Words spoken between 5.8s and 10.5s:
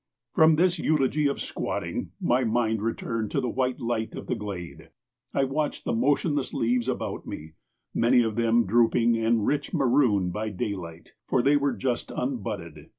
the motionless leaves about me, many of them drooping and rich maroon by